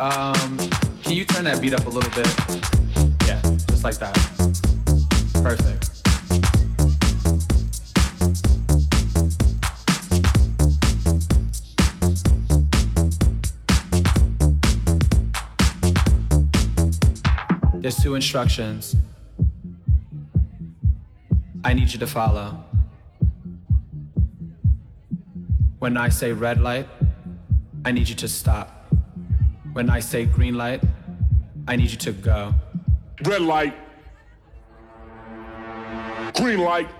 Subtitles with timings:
[0.00, 0.56] Um,
[1.02, 2.26] can you turn that beat up a little bit?
[3.26, 3.38] Yeah,
[3.68, 4.14] just like that.
[5.42, 5.90] Perfect.
[17.82, 18.96] There's two instructions
[21.62, 22.64] I need you to follow.
[25.78, 26.88] When I say red light,
[27.84, 28.79] I need you to stop.
[29.80, 30.82] When I say green light,
[31.66, 32.54] I need you to go.
[33.24, 33.74] Red light.
[36.34, 36.99] Green light.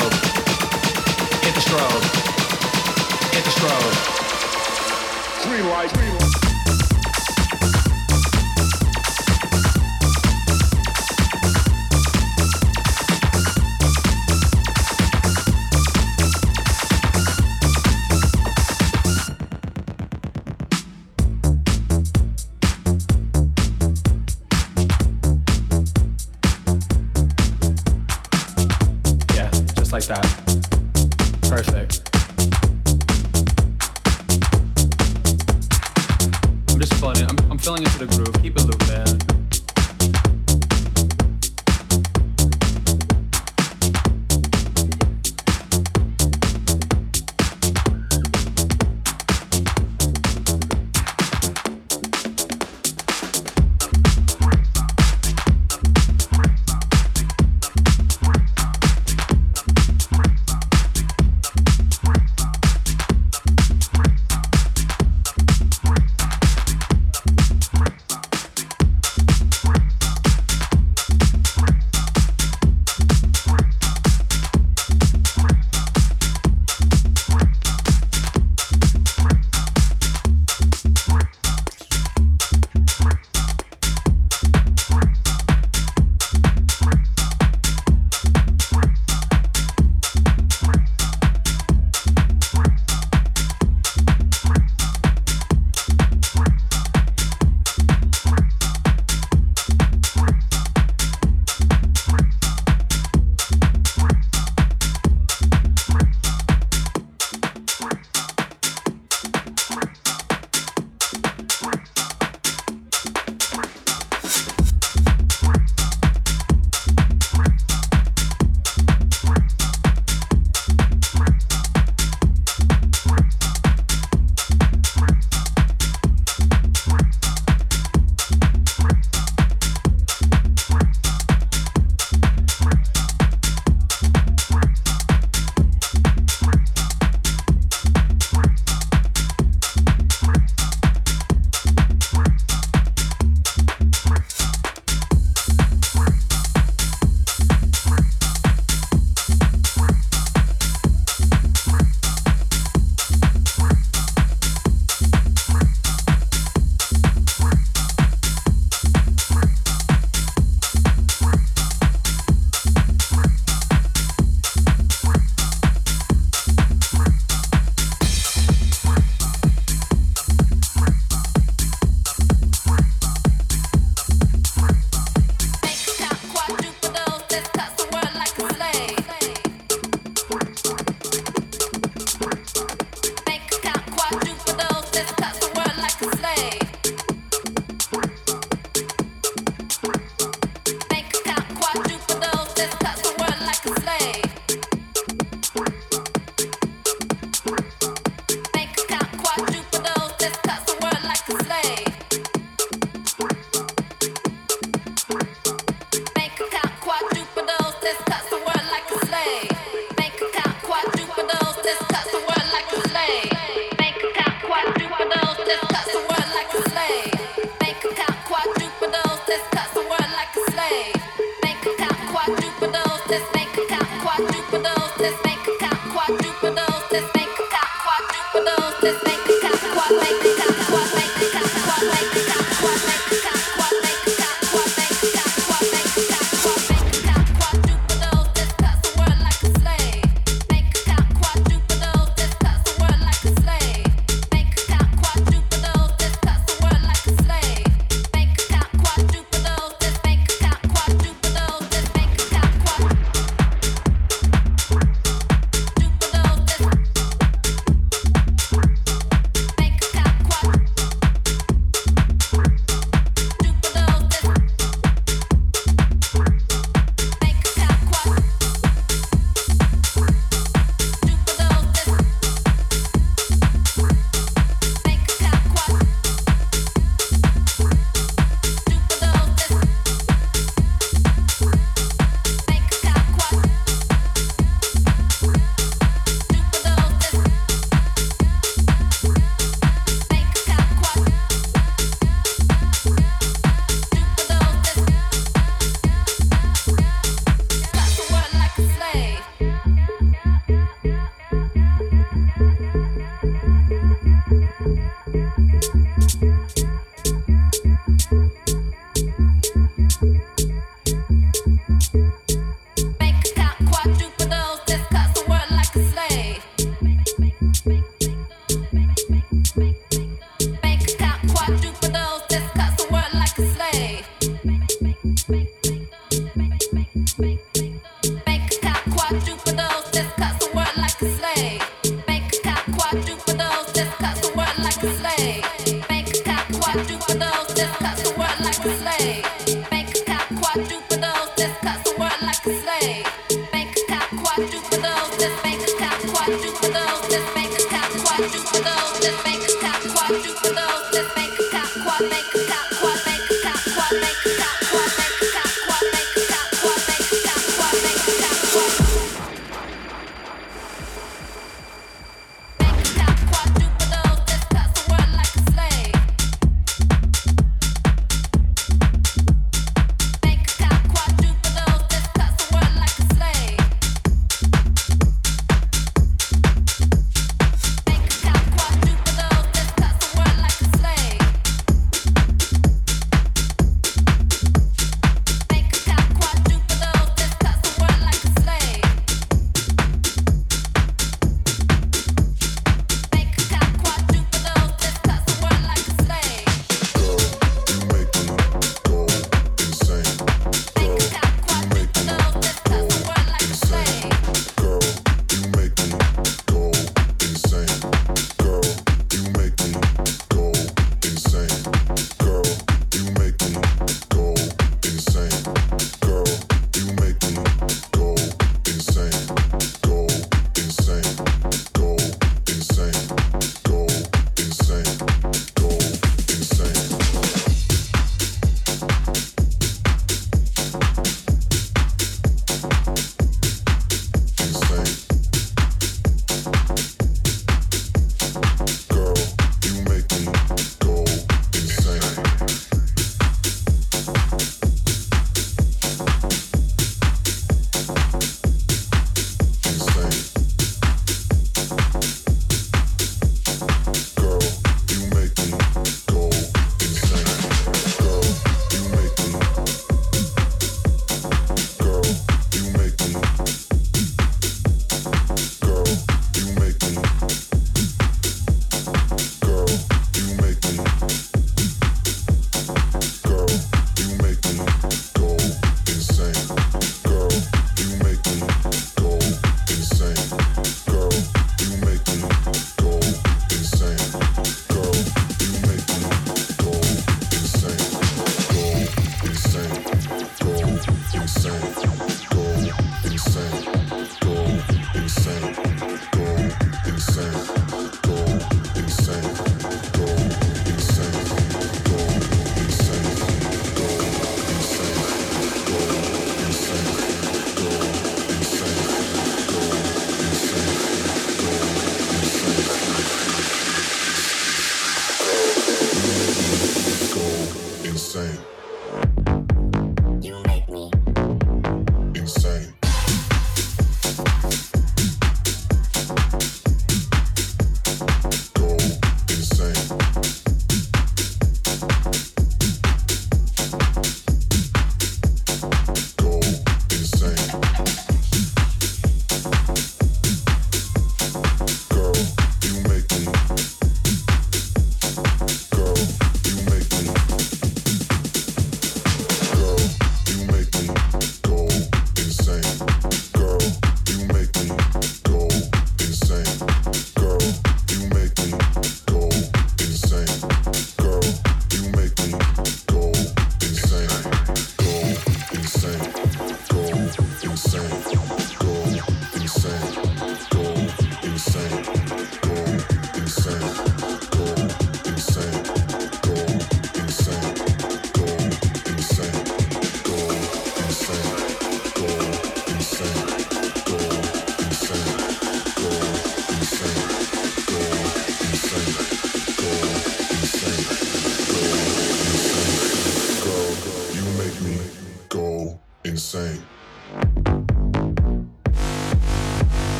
[0.00, 0.14] Strobe.
[1.44, 2.04] Hit the strobe.
[3.32, 3.94] Hit the strobe.
[5.44, 5.92] Green light.
[5.94, 6.49] Green light.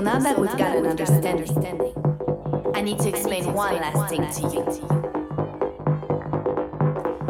[0.00, 1.46] So now that we've got an understanding,
[2.74, 4.62] I need to explain one last thing to you.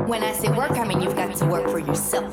[0.07, 2.33] When I say work, I mean you've got to work for yourself.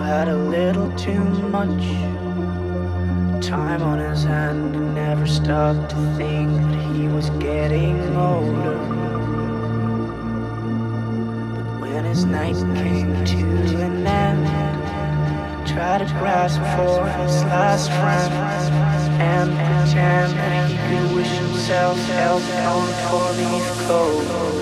[0.00, 1.82] had a little too much
[3.42, 8.76] time on his hand and never stopped to think that he was getting older.
[11.62, 13.36] But when his night came to
[13.82, 14.46] an end,
[15.68, 18.32] he tried to grasp for his last friend
[19.20, 24.59] and pretend that he could wish himself health on four-leaf clover.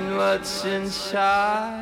[0.00, 1.81] what's inside.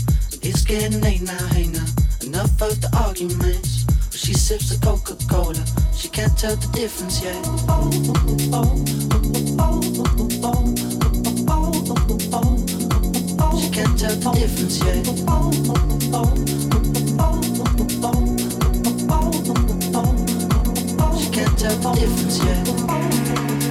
[0.51, 1.85] It's getting late now, hey now.
[2.25, 3.85] Enough of the arguments.
[3.85, 5.63] But she sips the Coca-Cola.
[5.95, 7.41] She can't tell the difference yet.
[13.61, 15.05] She can't tell the difference yet.
[21.17, 23.70] She can't tell the difference yet.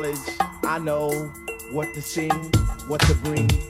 [0.00, 0.18] knowledge,
[0.64, 1.10] I know
[1.72, 2.30] what to sing,
[2.86, 3.69] what to bring.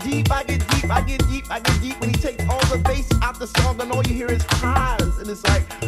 [0.00, 2.00] deep, I get deep, I get deep, I get deep.
[2.00, 5.18] When he takes all the bass out the song, and all you hear is highs,
[5.18, 5.87] and it's like.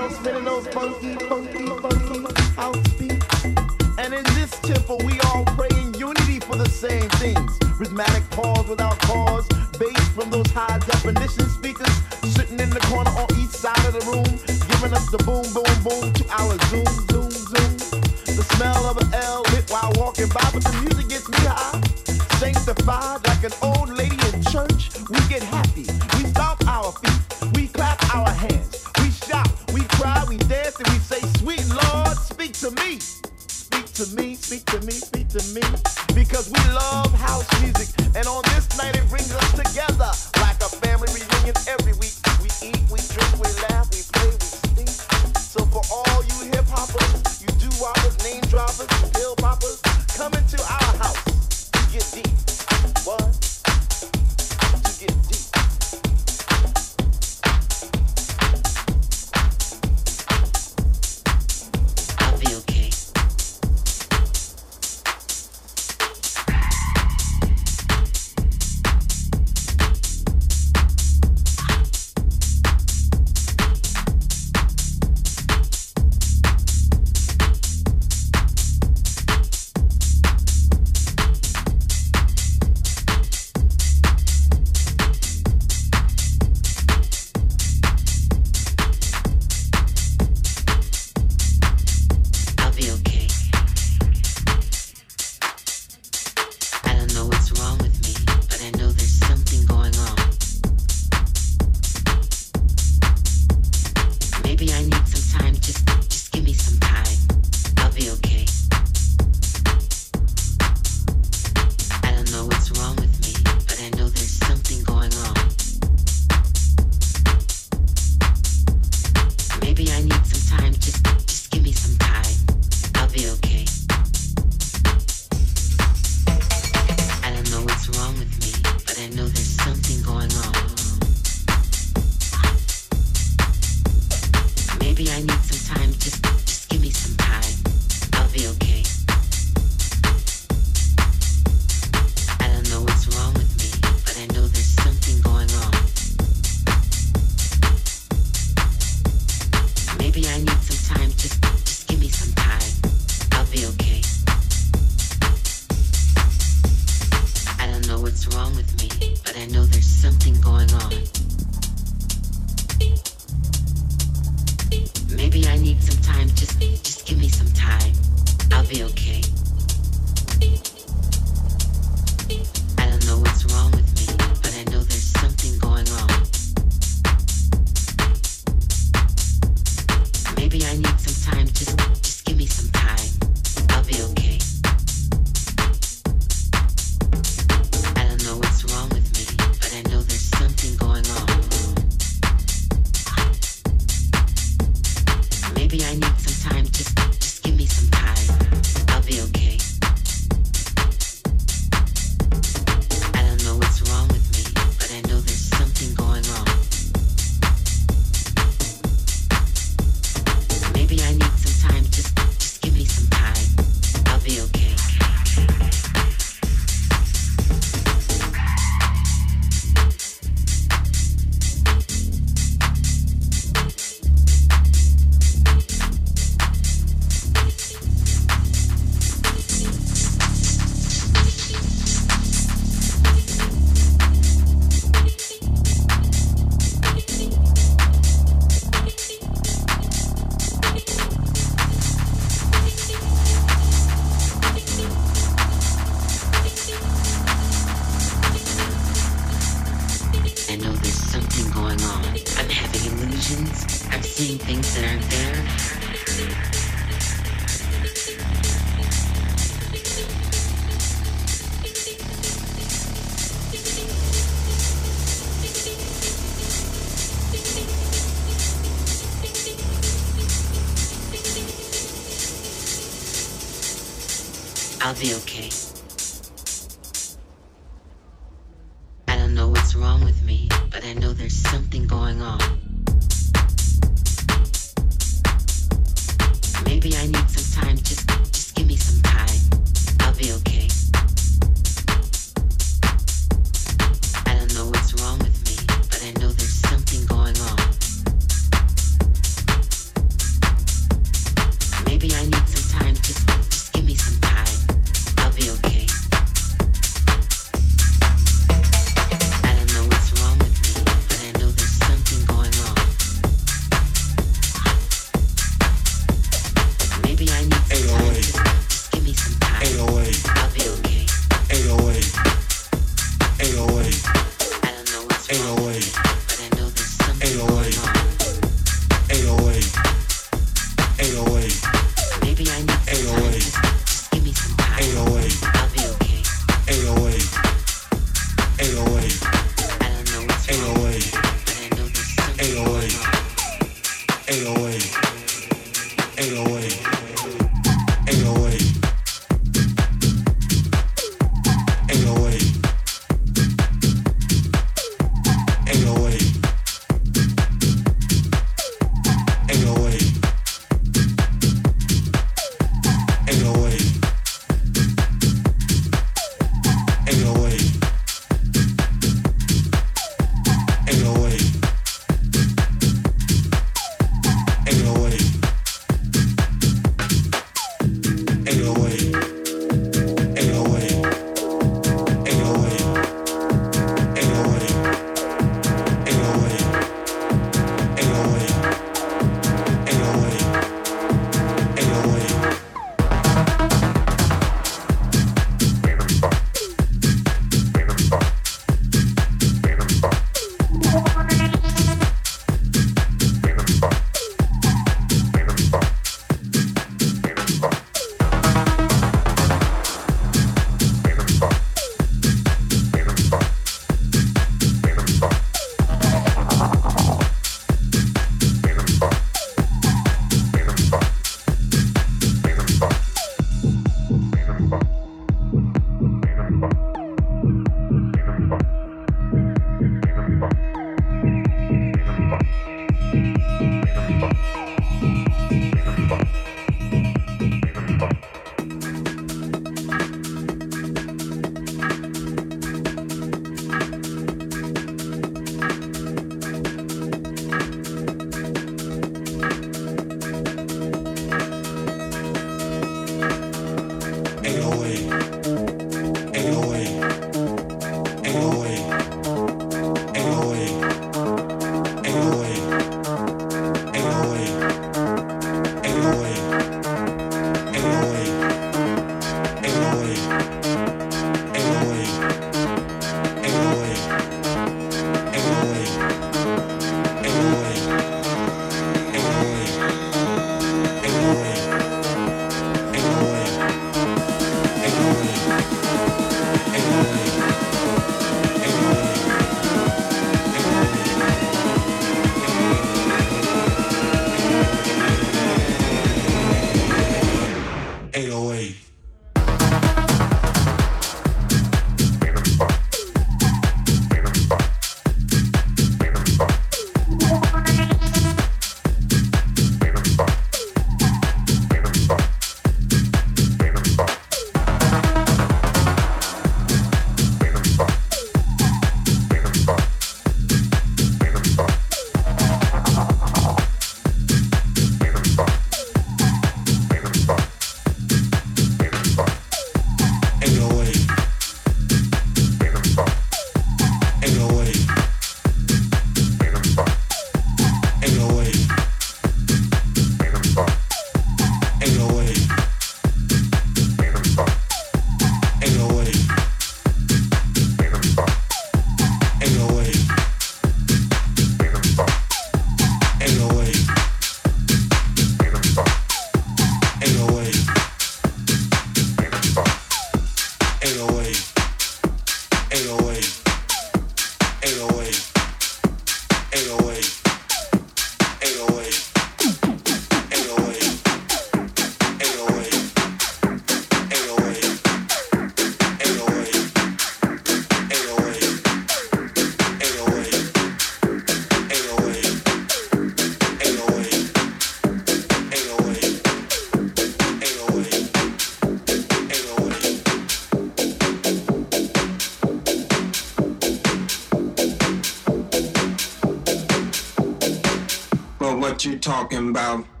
[599.11, 600.00] Talking about?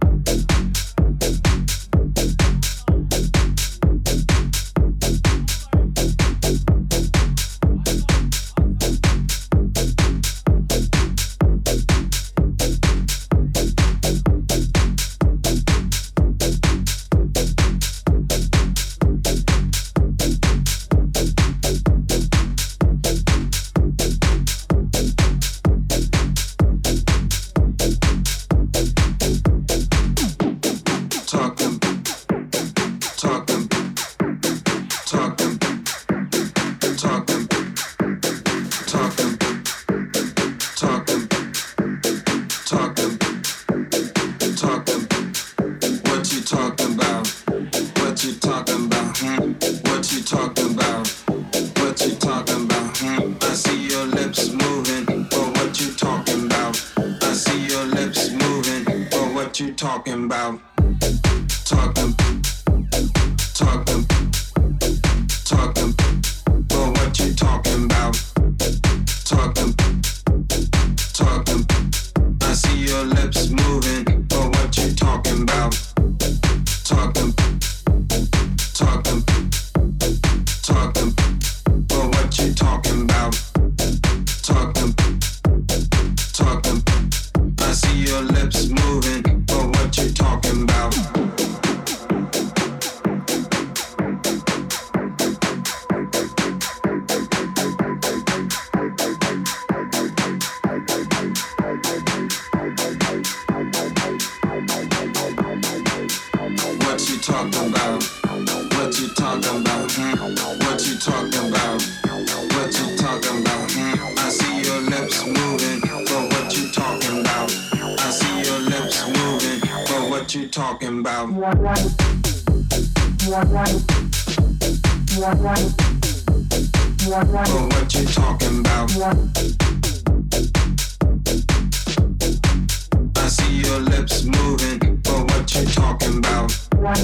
[136.83, 136.95] I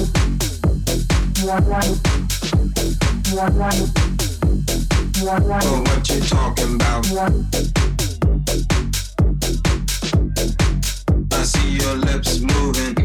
[11.44, 12.97] see your lips moving,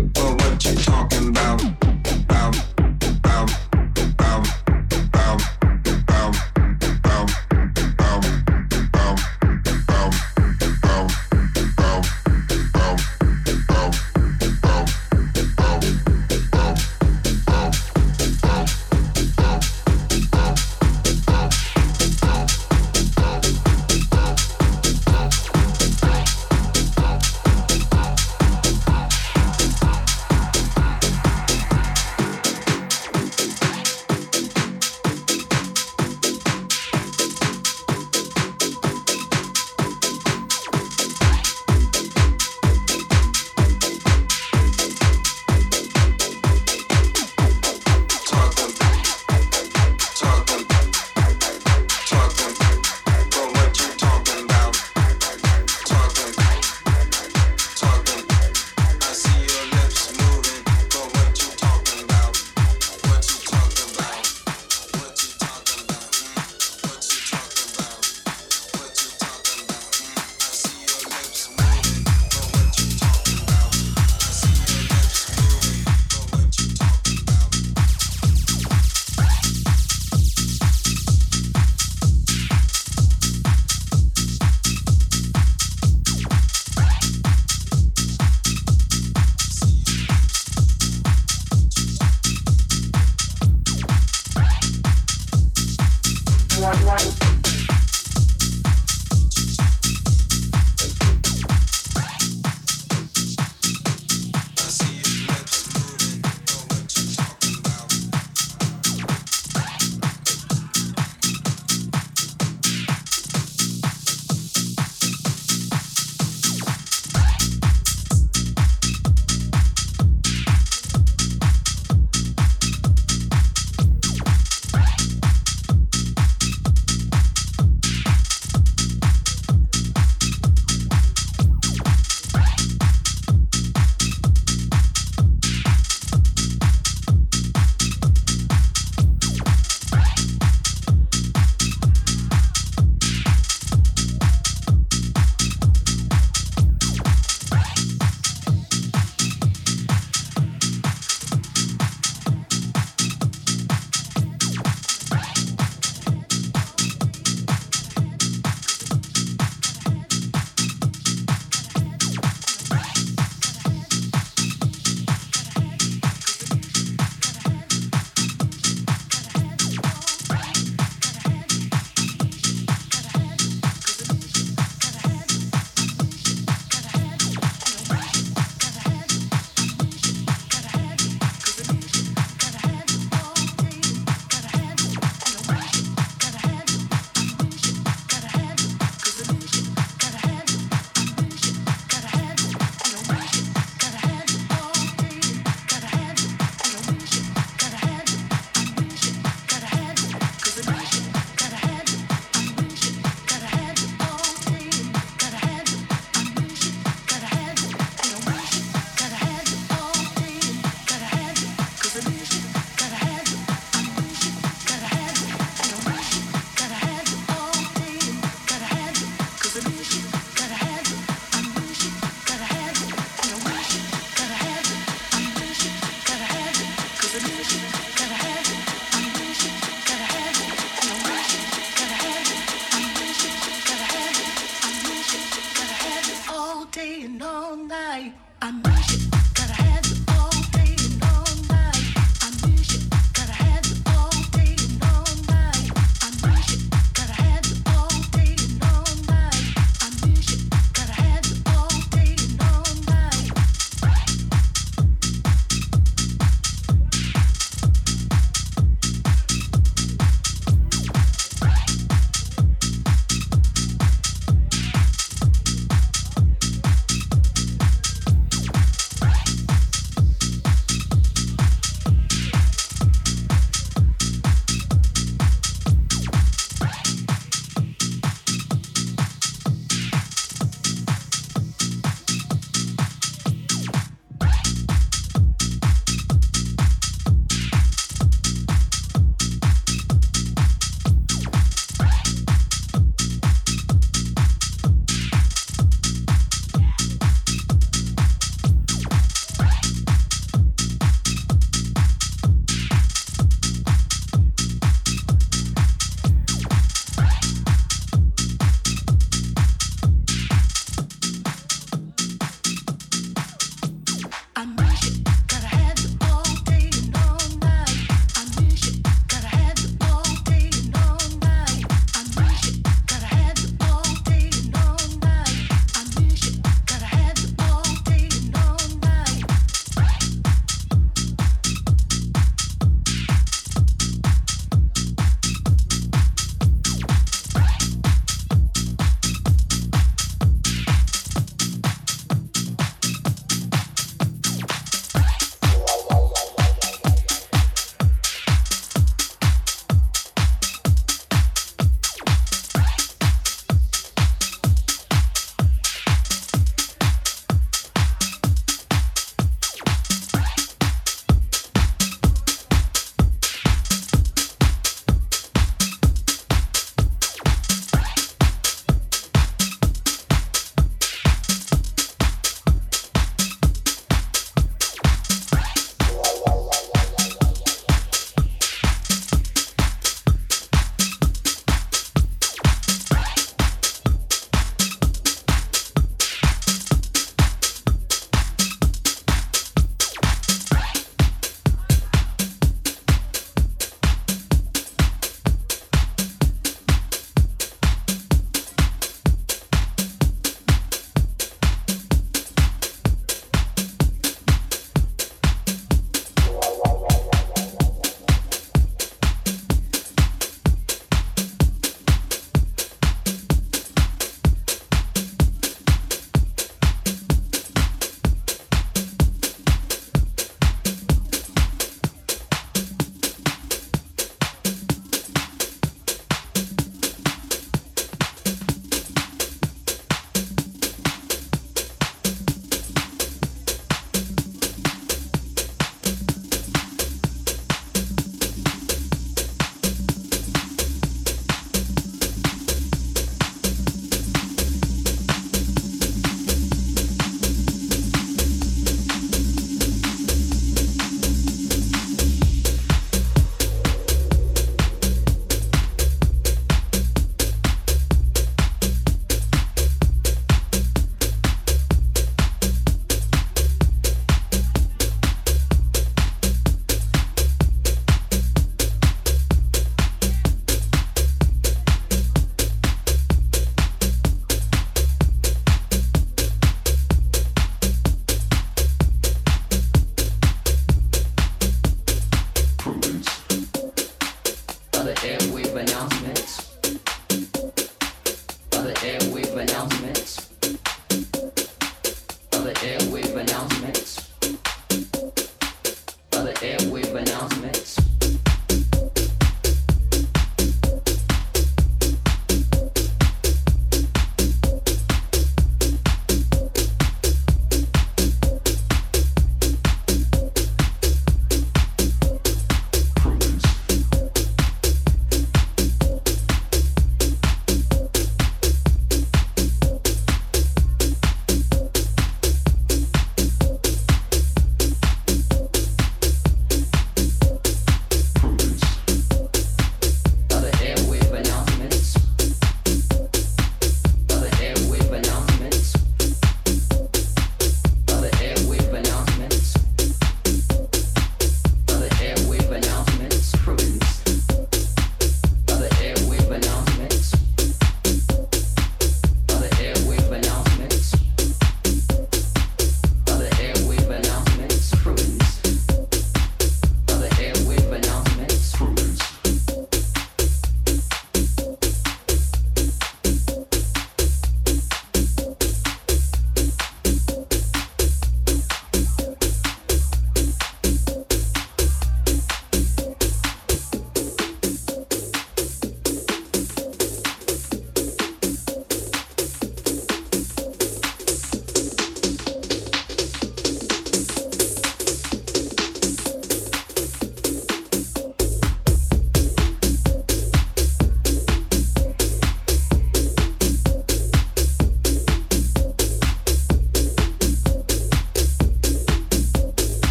[496.43, 496.83] We.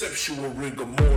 [0.00, 1.07] In rigor.